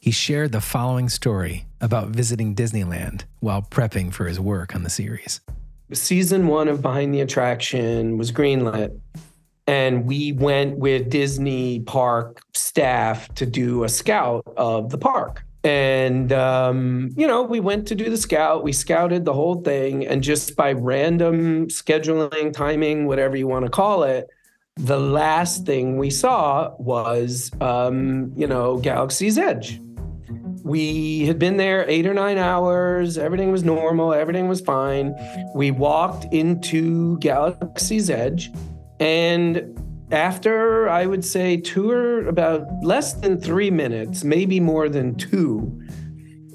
[0.00, 4.90] He shared the following story about visiting Disneyland while prepping for his work on the
[4.90, 5.40] series.
[5.92, 8.98] Season one of Behind the Attraction was greenlit,
[9.66, 15.42] and we went with Disney park staff to do a scout of the park.
[15.64, 18.62] And, um, you know, we went to do the scout.
[18.62, 20.06] We scouted the whole thing.
[20.06, 24.28] And just by random scheduling, timing, whatever you want to call it,
[24.76, 29.80] the last thing we saw was, um, you know, Galaxy's Edge.
[30.62, 33.18] We had been there eight or nine hours.
[33.18, 34.14] Everything was normal.
[34.14, 35.14] Everything was fine.
[35.54, 38.50] We walked into Galaxy's Edge.
[39.00, 39.76] And
[40.10, 45.82] after I would say two or about less than three minutes, maybe more than two,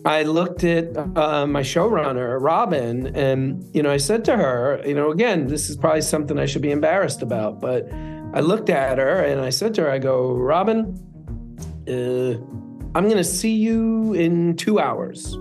[0.06, 4.96] I looked at uh, my showrunner, Robin, and you know, I said to her, you
[4.96, 7.88] know, again, this is probably something I should be embarrassed about, but
[8.34, 10.98] I looked at her and I said to her, I go, Robin,
[11.88, 12.34] uh,
[12.96, 15.34] I'm going to see you in two hours,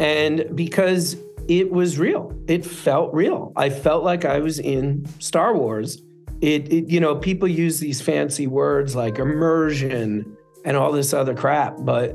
[0.00, 1.16] and because
[1.48, 3.52] it was real, it felt real.
[3.56, 6.02] I felt like I was in Star Wars
[6.40, 11.34] it, it, you know people use these fancy words like immersion and all this other
[11.34, 12.14] crap but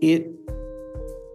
[0.00, 0.28] it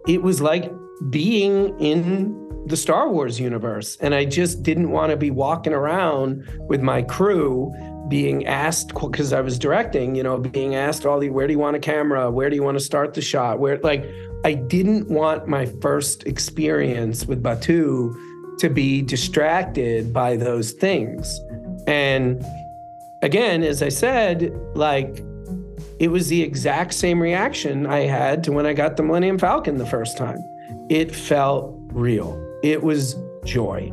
[0.06, 0.70] it was like
[1.10, 6.48] being in the Star Wars universe and I just didn't want to be walking around
[6.68, 7.72] with my crew
[8.08, 11.58] being asked because I was directing, you know, being asked all the where do you
[11.58, 12.30] want a camera?
[12.30, 13.58] Where do you want to start the shot?
[13.58, 14.04] Where like
[14.44, 21.40] I didn't want my first experience with Batuu to be distracted by those things.
[21.92, 22.42] And
[23.20, 25.22] again, as I said, like
[25.98, 29.76] it was the exact same reaction I had to when I got the Millennium Falcon
[29.76, 30.38] the first time.
[30.88, 33.92] It felt real, it was joy.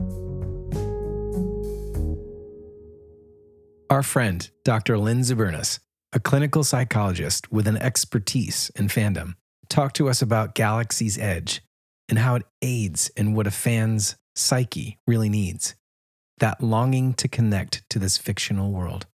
[3.89, 4.97] Our friend, Dr.
[4.97, 5.79] Lynn Zubernis,
[6.13, 9.33] a clinical psychologist with an expertise in fandom,
[9.67, 11.61] talked to us about Galaxy's Edge
[12.07, 15.75] and how it aids in what a fan's psyche really needs
[16.39, 19.05] that longing to connect to this fictional world.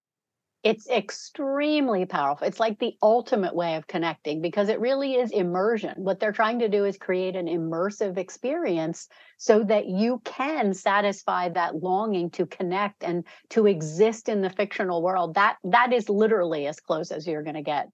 [0.66, 2.48] it's extremely powerful.
[2.48, 5.94] It's like the ultimate way of connecting because it really is immersion.
[5.98, 9.08] What they're trying to do is create an immersive experience
[9.38, 15.04] so that you can satisfy that longing to connect and to exist in the fictional
[15.04, 15.36] world.
[15.36, 17.88] That that is literally as close as you're going to get.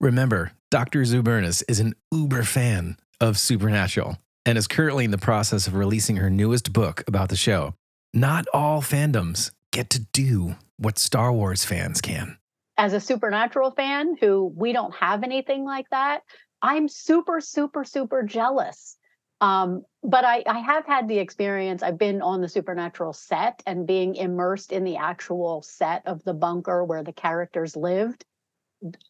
[0.00, 1.00] Remember, Dr.
[1.00, 4.16] Zubernis is an uber fan of Supernatural
[4.46, 7.74] and is currently in the process of releasing her newest book about the show.
[8.14, 12.36] Not all fandoms get to do what Star Wars fans can.
[12.76, 16.22] As a Supernatural fan who we don't have anything like that,
[16.60, 18.96] I'm super, super, super jealous.
[19.40, 21.82] Um, but I, I have had the experience.
[21.82, 26.34] I've been on the Supernatural set and being immersed in the actual set of the
[26.34, 28.24] bunker where the characters lived.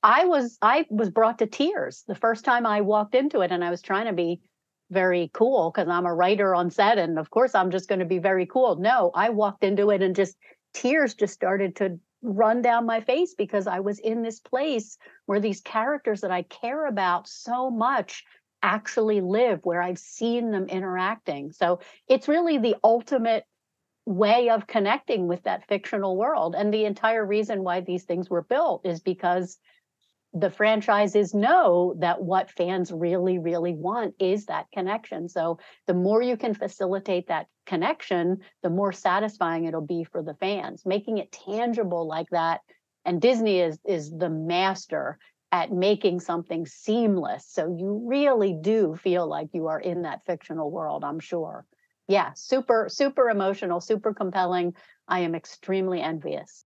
[0.03, 3.65] I was I was brought to tears the first time I walked into it, and
[3.65, 4.41] I was trying to be
[4.93, 8.05] very cool because I'm a writer on set, and of course I'm just going to
[8.05, 8.77] be very cool.
[8.77, 10.37] No, I walked into it and just
[10.75, 15.41] tears just started to run down my face because I was in this place where
[15.41, 18.25] these characters that I care about so much
[18.63, 21.51] actually live, where I've seen them interacting.
[21.51, 23.45] So it's really the ultimate
[24.07, 26.55] way of connecting with that fictional world.
[26.57, 29.59] And the entire reason why these things were built is because
[30.35, 35.29] the franchises know that what fans really, really want is that connection.
[35.29, 40.35] So the more you can facilitate that connection, the more satisfying it'll be for the
[40.35, 40.87] fans.
[40.87, 42.61] Making it tangible like that,
[43.05, 45.19] and Disney is is the master
[45.53, 47.47] at making something seamless.
[47.47, 51.67] So you really do feel like you are in that fictional world, I'm sure.
[52.09, 54.75] Yeah, super, super emotional, super compelling.
[55.07, 56.65] I am extremely envious.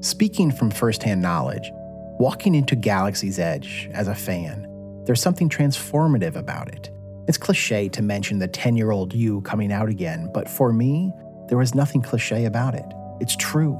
[0.00, 1.70] Speaking from firsthand knowledge,
[2.18, 4.66] walking into Galaxy's Edge as a fan,
[5.04, 6.90] there's something transformative about it.
[7.28, 11.12] It's cliche to mention the 10 year old you coming out again, but for me,
[11.48, 12.86] there was nothing cliche about it.
[13.20, 13.78] It's true.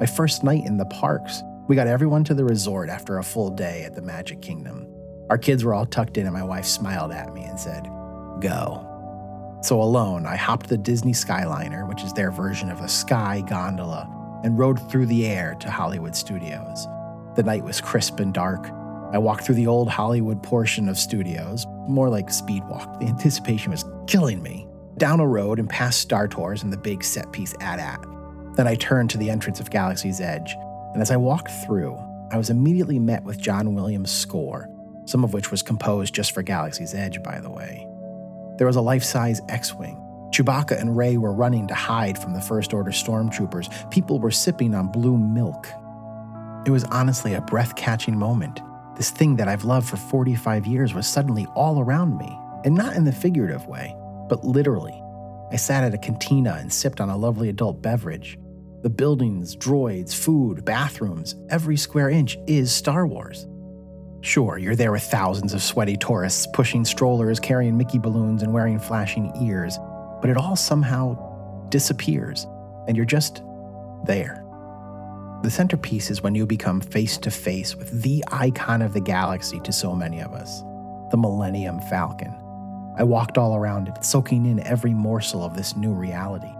[0.00, 3.50] My first night in the parks, we got everyone to the resort after a full
[3.50, 4.92] day at the Magic Kingdom.
[5.30, 7.84] Our kids were all tucked in, and my wife smiled at me and said,
[8.40, 8.88] Go.
[9.62, 14.08] So alone, I hopped the Disney Skyliner, which is their version of a sky gondola,
[14.42, 16.86] and rode through the air to Hollywood Studios.
[17.36, 18.68] The night was crisp and dark.
[19.12, 22.98] I walked through the old Hollywood portion of studios, more like speed walk.
[22.98, 24.66] The anticipation was killing me.
[24.98, 28.04] Down a road and past Star Tours and the big set piece AT-AT.
[28.56, 30.54] Then I turned to the entrance of Galaxy's Edge,
[30.92, 31.98] and as I walked through,
[32.30, 34.68] I was immediately met with John Williams' score,
[35.06, 37.86] some of which was composed just for Galaxy's Edge, by the way.
[38.58, 40.01] There was a life size X Wing,
[40.32, 43.90] Chewbacca and Rey were running to hide from the First Order stormtroopers.
[43.90, 45.68] People were sipping on blue milk.
[46.66, 48.60] It was honestly a breath catching moment.
[48.96, 52.96] This thing that I've loved for 45 years was suddenly all around me, and not
[52.96, 53.94] in the figurative way,
[54.30, 54.98] but literally.
[55.50, 58.38] I sat at a cantina and sipped on a lovely adult beverage.
[58.80, 63.46] The buildings, droids, food, bathrooms, every square inch is Star Wars.
[64.22, 68.78] Sure, you're there with thousands of sweaty tourists pushing strollers, carrying Mickey balloons, and wearing
[68.78, 69.78] flashing ears
[70.22, 72.46] but it all somehow disappears
[72.86, 73.42] and you're just
[74.06, 74.42] there.
[75.42, 79.58] The centerpiece is when you become face to face with the icon of the galaxy
[79.60, 80.62] to so many of us,
[81.10, 82.32] the Millennium Falcon.
[82.96, 86.52] I walked all around it, soaking in every morsel of this new reality.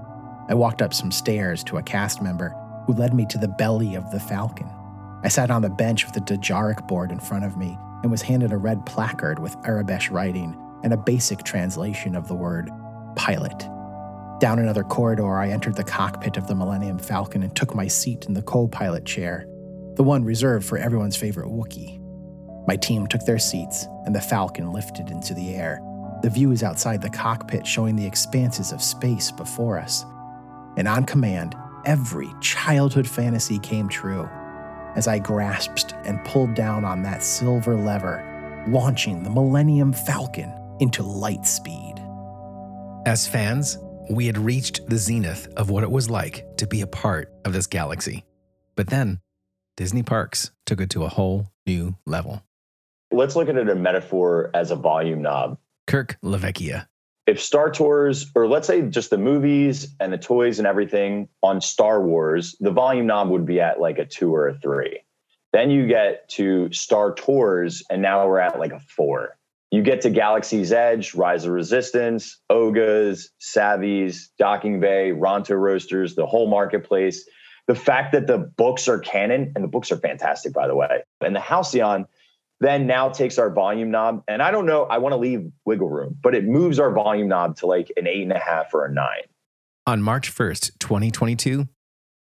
[0.48, 3.94] I walked up some stairs to a cast member who led me to the belly
[3.94, 4.68] of the Falcon.
[5.22, 8.22] I sat on the bench with the Dejarik board in front of me and was
[8.22, 12.72] handed a red placard with Aurebesh writing and a basic translation of the word
[13.16, 13.58] pilot.
[14.40, 18.26] Down another corridor, I entered the cockpit of the Millennium Falcon and took my seat
[18.26, 19.46] in the co pilot chair,
[19.94, 22.00] the one reserved for everyone's favorite Wookiee.
[22.66, 25.80] My team took their seats, and the Falcon lifted into the air.
[26.22, 30.04] The view is outside the cockpit, showing the expanses of space before us.
[30.76, 34.28] And on command, every childhood fantasy came true
[34.94, 41.02] as I grasped and pulled down on that silver lever, launching the Millennium Falcon into
[41.02, 42.01] light speed.
[43.04, 43.78] As fans,
[44.10, 47.52] we had reached the zenith of what it was like to be a part of
[47.52, 48.24] this galaxy.
[48.76, 49.18] But then,
[49.76, 52.44] Disney Parks took it to a whole new level.
[53.10, 55.58] Let's look at it a metaphor as a volume knob.
[55.88, 56.86] Kirk LaVecchia.
[57.26, 61.60] If Star Tours, or let's say just the movies and the toys and everything on
[61.60, 65.00] Star Wars, the volume knob would be at like a two or a three.
[65.52, 69.36] Then you get to Star Tours, and now we're at like a four
[69.72, 76.26] you get to Galaxy's Edge, Rise of Resistance, Oga's, Savi's, Docking Bay, Ronto Roasters, the
[76.26, 77.26] whole marketplace.
[77.66, 81.02] The fact that the books are canon, and the books are fantastic, by the way,
[81.20, 82.06] and the Halcyon
[82.60, 84.22] then now takes our volume knob.
[84.28, 87.28] And I don't know, I want to leave wiggle room, but it moves our volume
[87.28, 89.22] knob to like an eight and a half or a nine.
[89.86, 91.66] On March 1st, 2022,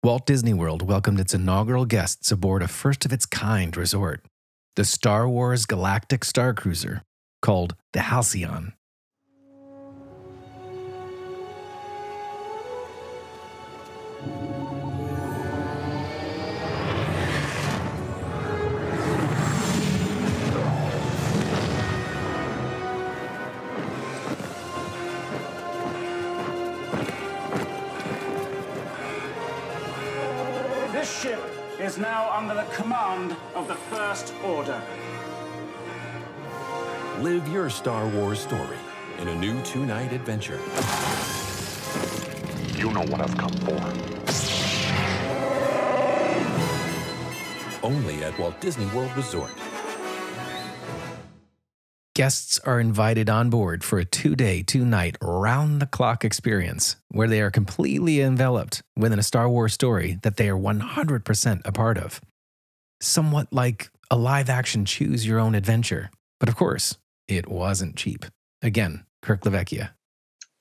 [0.02, 4.24] Walt Disney World welcomed its inaugural guests aboard a first of its kind resort,
[4.74, 7.02] the Star Wars Galactic Star Cruiser,
[7.46, 8.72] called the Halcyon.
[30.90, 31.38] This ship
[31.78, 34.82] is now under the command of the First Order.
[37.20, 38.76] Live your Star Wars story
[39.20, 40.60] in a new two night adventure.
[42.76, 43.80] You know what I've come for.
[47.82, 49.50] Only at Walt Disney World Resort.
[52.14, 56.96] Guests are invited on board for a two day, two night, round the clock experience
[57.08, 61.72] where they are completely enveloped within a Star Wars story that they are 100% a
[61.72, 62.20] part of.
[63.00, 66.10] Somewhat like a live action choose your own adventure.
[66.38, 66.98] But of course,
[67.28, 68.24] it wasn't cheap.
[68.62, 69.90] Again, Kirk LaVecchia.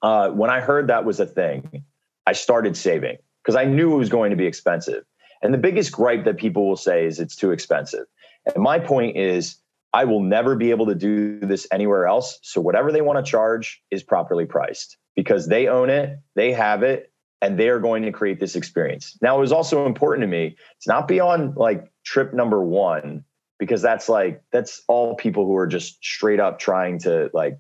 [0.02, 1.84] Uh, when I heard that was a thing,
[2.28, 5.04] I started saving because I knew it was going to be expensive.
[5.42, 8.06] And the biggest gripe that people will say is it's too expensive.
[8.46, 9.58] And my point is,
[9.94, 12.40] I will never be able to do this anywhere else.
[12.42, 16.84] So whatever they want to charge is properly priced because they own it, they have
[16.84, 17.12] it,
[17.42, 19.18] and they are going to create this experience.
[19.22, 23.24] Now, it was also important to me to not be on like trip number one
[23.60, 27.60] because that's like that's all people who are just straight up trying to like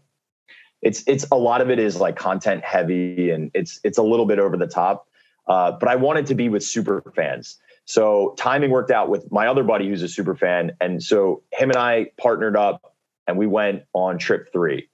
[0.81, 4.25] it's it's a lot of it is like content heavy and it's it's a little
[4.25, 5.07] bit over the top.
[5.47, 7.57] Uh, but I wanted to be with super fans.
[7.85, 10.71] So timing worked out with my other buddy who's a super fan.
[10.81, 12.95] And so him and I partnered up
[13.27, 14.89] and we went on trip three.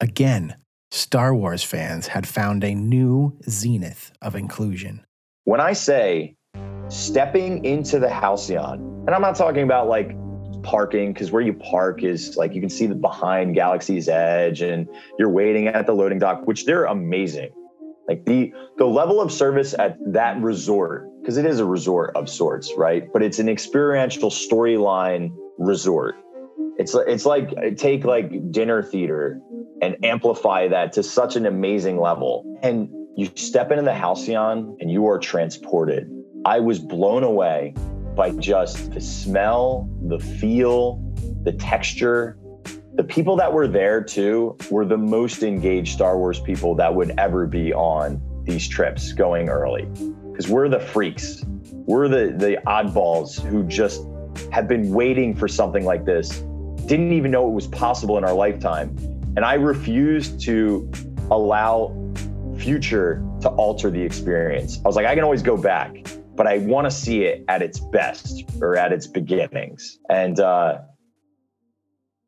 [0.00, 0.56] Again,
[0.90, 5.04] Star Wars fans had found a new zenith of inclusion.
[5.44, 6.36] When I say
[6.88, 10.14] stepping into the Halcyon, and I'm not talking about like
[10.62, 14.88] parking because where you park is like you can see the behind Galaxy's Edge and
[15.18, 17.50] you're waiting at the loading dock, which they're amazing.
[18.08, 22.28] Like the the level of service at that resort, because it is a resort of
[22.28, 23.04] sorts, right?
[23.12, 26.16] But it's an experiential storyline resort.
[26.78, 29.40] It's it's like take like dinner theater
[29.80, 32.58] and amplify that to such an amazing level.
[32.62, 36.10] And you step into the Halcyon and you are transported.
[36.44, 37.74] I was blown away
[38.14, 41.02] by just the smell, the feel,
[41.42, 42.38] the texture.
[42.94, 47.14] The people that were there too were the most engaged Star Wars people that would
[47.18, 49.86] ever be on these trips going early.
[50.30, 51.44] Because we're the freaks.
[51.72, 54.06] We're the, the oddballs who just
[54.52, 56.40] have been waiting for something like this,
[56.86, 58.96] didn't even know it was possible in our lifetime.
[59.36, 60.90] And I refused to
[61.30, 61.96] allow
[62.58, 64.80] future to alter the experience.
[64.84, 65.96] I was like, I can always go back
[66.34, 69.98] but I want to see it at its best or at its beginnings.
[70.08, 70.78] And uh,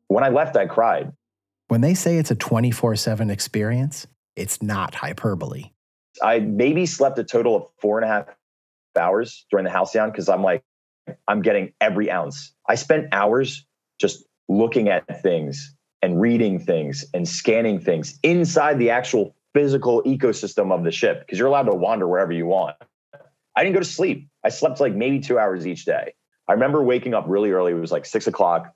[0.07, 1.11] when I left, I cried.
[1.67, 5.71] When they say it's a 24 7 experience, it's not hyperbole.
[6.21, 8.27] I maybe slept a total of four and a half
[8.95, 10.63] hours during the Halcyon because I'm like,
[11.27, 12.53] I'm getting every ounce.
[12.67, 13.65] I spent hours
[13.99, 20.71] just looking at things and reading things and scanning things inside the actual physical ecosystem
[20.71, 22.75] of the ship because you're allowed to wander wherever you want.
[23.55, 24.27] I didn't go to sleep.
[24.43, 26.13] I slept like maybe two hours each day.
[26.47, 27.71] I remember waking up really early.
[27.71, 28.73] It was like six o'clock.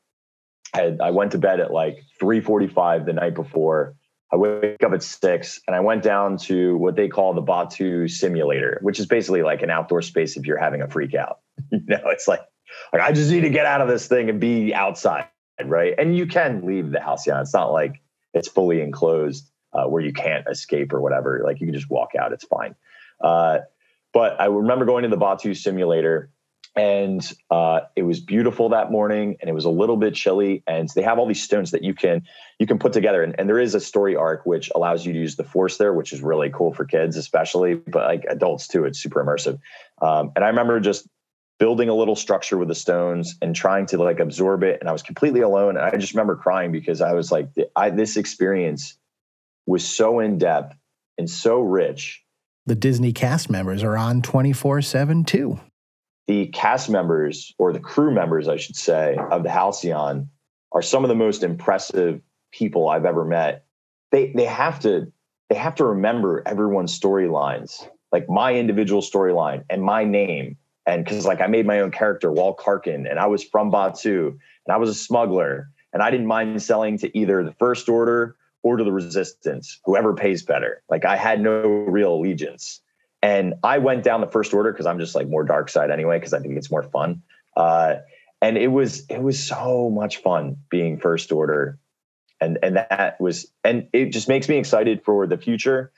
[0.74, 3.96] I, I went to bed at like 3:45 the night before.
[4.32, 8.10] I wake up at six and I went down to what they call the Batuu
[8.10, 11.40] simulator, which is basically like an outdoor space if you're having a freak out.
[11.72, 12.42] you know, it's like,
[12.94, 15.26] like I just need to get out of this thing and be outside,
[15.64, 15.96] right?
[15.98, 17.26] And you can leave the house.
[17.26, 18.02] Yeah, it's not like
[18.36, 21.42] it's fully enclosed uh, where you can't escape or whatever.
[21.44, 22.32] Like you can just walk out.
[22.32, 22.76] It's fine.
[23.22, 23.60] Uh,
[24.14, 26.32] but I remember going to the Batuu simulator
[26.76, 30.88] and uh, it was beautiful that morning and it was a little bit chilly and
[30.95, 32.24] they have all these stones that you can
[32.60, 33.24] you can put together.
[33.24, 35.93] And, and there is a story arc which allows you to use the force there
[35.93, 39.60] which is really cool for kids especially but like adults too it's super immersive.
[40.01, 41.07] Um, and i remember just
[41.57, 44.93] building a little structure with the stones and trying to like absorb it and i
[44.93, 48.97] was completely alone and i just remember crying because i was like I, this experience
[49.66, 50.76] was so in depth
[51.18, 52.24] and so rich
[52.70, 55.59] the Disney cast members are on 24 7 too.
[56.28, 60.30] The cast members, or the crew members, I should say, of the Halcyon
[60.72, 63.65] are some of the most impressive people I've ever met.
[64.11, 65.11] They they have to
[65.49, 70.55] they have to remember everyone's storylines, like my individual storyline and my name.
[70.86, 74.28] And because like I made my own character, Walt Karkin, and I was from Batuu,
[74.28, 78.36] and I was a smuggler, and I didn't mind selling to either the First Order
[78.64, 80.84] or to the resistance, whoever pays better.
[80.89, 82.82] Like I had no real allegiance.
[83.22, 86.18] And I went down the first order because I'm just like more dark side anyway,
[86.18, 87.22] because I think it's more fun.
[87.57, 87.95] Uh,
[88.41, 91.78] and it was it was so much fun being first order
[92.41, 95.91] and and that was and it just makes me excited for the future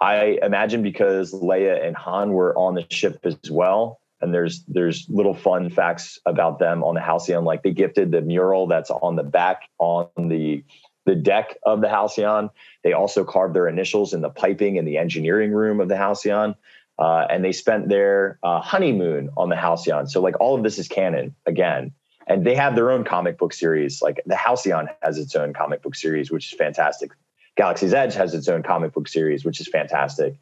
[0.00, 5.06] i imagine because leia and han were on the ship as well and there's there's
[5.08, 9.16] little fun facts about them on the halcyon like they gifted the mural that's on
[9.16, 10.62] the back on the
[11.06, 12.50] the deck of the halcyon
[12.84, 16.54] they also carved their initials in the piping in the engineering room of the halcyon
[16.98, 20.78] uh, and they spent their uh, honeymoon on the halcyon so like all of this
[20.78, 21.92] is canon again
[22.26, 24.02] and they have their own comic book series.
[24.02, 27.12] Like the Halcyon has its own comic book series, which is fantastic.
[27.56, 30.36] Galaxy's Edge has its own comic book series, which is fantastic.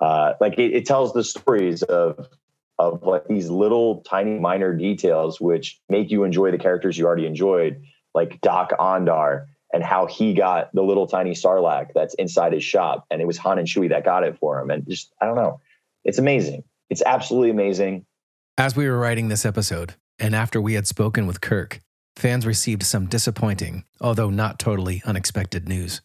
[0.00, 2.28] Uh, like it, it, tells the stories of
[2.78, 7.26] of like these little tiny minor details which make you enjoy the characters you already
[7.26, 7.82] enjoyed,
[8.14, 13.20] like Dok-Ondar and how he got the little tiny Sarlacc that's inside his shop, and
[13.20, 14.70] it was Han and Chewie that got it for him.
[14.70, 15.60] And just I don't know,
[16.04, 16.64] it's amazing.
[16.88, 18.04] It's absolutely amazing.
[18.58, 21.80] As we were writing this episode, and after we had spoken with Kirk,
[22.16, 26.02] fans received some disappointing, although not totally unexpected news.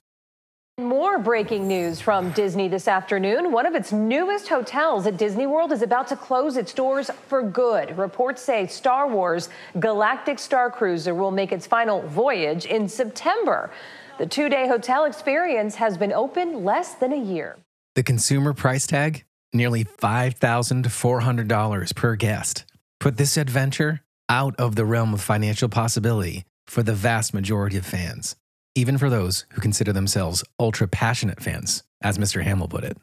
[1.05, 3.51] More breaking news from Disney this afternoon.
[3.51, 7.43] One of its newest hotels at Disney World is about to close its doors for
[7.43, 7.95] good.
[7.95, 9.49] Reports say Star Wars
[9.79, 13.69] Galactic Star Cruiser will make its final voyage in September.
[14.17, 17.55] The two day hotel experience has been open less than a year.
[17.93, 19.25] The consumer price tag?
[19.53, 22.65] Nearly $5,400 per guest.
[22.99, 27.85] Put this adventure out of the realm of financial possibility for the vast majority of
[27.85, 28.35] fans,
[28.75, 32.43] even for those who consider themselves ultra passionate fans, as Mr.
[32.43, 32.97] Hamill put it.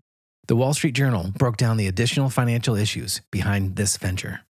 [0.46, 4.40] The Wall Street Journal broke down the additional financial issues behind this venture.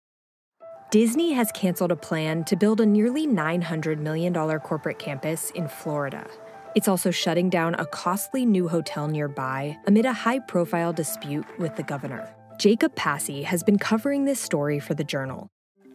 [0.91, 6.27] Disney has canceled a plan to build a nearly $900 million corporate campus in Florida.
[6.75, 11.77] It's also shutting down a costly new hotel nearby amid a high profile dispute with
[11.77, 12.35] the governor.
[12.59, 15.49] Jacob Passy has been covering this story for the Journal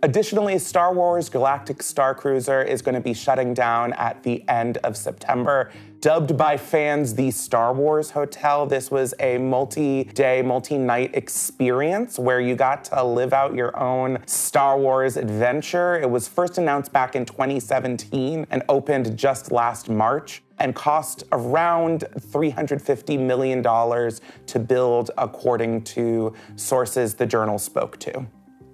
[0.03, 4.77] Additionally, Star Wars Galactic Star Cruiser is going to be shutting down at the end
[4.83, 5.71] of September.
[6.01, 12.19] Dubbed by fans the Star Wars Hotel, this was a multi day, multi night experience
[12.19, 15.99] where you got to live out your own Star Wars adventure.
[15.99, 22.01] It was first announced back in 2017 and opened just last March and cost around
[22.19, 28.27] $350 million to build, according to sources the journal spoke to.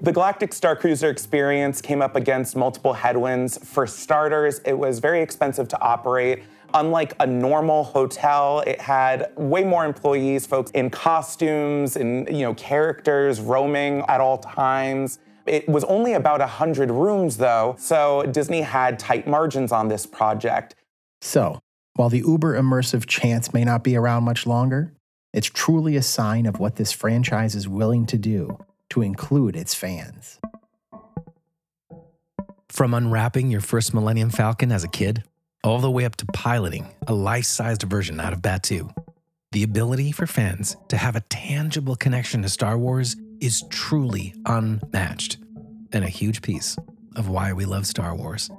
[0.03, 3.57] The Galactic Star Cruiser experience came up against multiple headwinds.
[3.57, 6.43] For starters, it was very expensive to operate.
[6.73, 12.53] Unlike a normal hotel, it had way more employees, folks in costumes and you know
[12.55, 15.19] characters roaming at all times.
[15.45, 20.75] It was only about 100 rooms though, so Disney had tight margins on this project.
[21.21, 21.61] So,
[21.95, 24.91] while the uber immersive chance may not be around much longer,
[25.31, 28.57] it's truly a sign of what this franchise is willing to do
[28.93, 30.39] to include its fans.
[32.69, 35.23] From unwrapping your first Millennium Falcon as a kid,
[35.63, 38.93] all the way up to piloting a life sized version out of Batuu,
[39.51, 45.37] the ability for fans to have a tangible connection to Star Wars is truly unmatched
[45.91, 46.77] and a huge piece
[47.15, 48.51] of why we love Star Wars.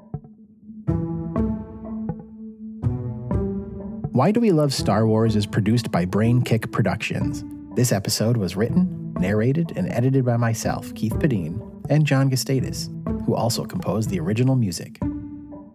[4.10, 7.44] Why Do We Love Star Wars is produced by Brain Kick Productions.
[7.76, 11.60] This episode was written, narrated and edited by myself, Keith Padine,
[11.90, 12.88] and Jon Gustatus,
[13.24, 14.98] who also composed the original music.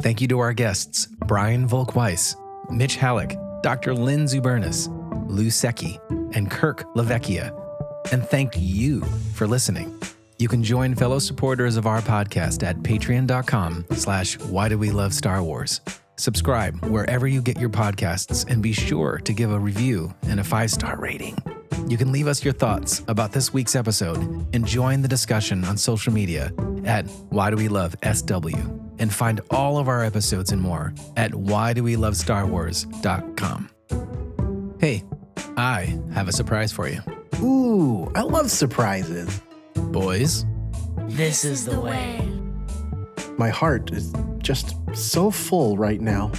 [0.02, 2.36] Thank you to our guests, Brian Volk-Weiss,
[2.70, 3.94] Mitch Hallock, Dr.
[3.94, 4.88] Lynn Zubernis,
[5.30, 6.00] Lou Secki,
[6.36, 7.54] and Kirk LaVecchia.
[8.12, 9.02] And thank you
[9.34, 10.00] for listening.
[10.38, 15.14] You can join fellow supporters of our podcast at patreon.com slash why do we love
[15.14, 15.82] Star Wars.
[16.16, 20.44] Subscribe wherever you get your podcasts and be sure to give a review and a
[20.44, 21.38] five-star rating.
[21.88, 24.20] You can leave us your thoughts about this week's episode
[24.54, 26.52] and join the discussion on social media
[26.86, 28.56] at Why Do We Love SW
[29.00, 33.70] and find all of our episodes and more at whydowelovestarwars.com.
[34.80, 35.04] Hey,
[35.58, 37.02] I have a surprise for you.
[37.42, 39.42] Ooh, I love surprises.
[39.76, 40.46] Boys,
[41.08, 42.26] this is the way.
[43.38, 46.32] My heart is just so full right now.